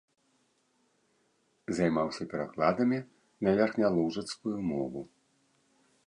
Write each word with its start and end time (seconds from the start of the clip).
Займаўся 1.79 2.23
перакладамі 2.31 2.99
на 3.47 3.53
верхнялужыцкую 3.59 4.55
мову. 4.71 5.01